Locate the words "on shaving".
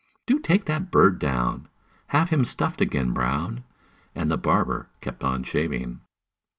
5.23-6.01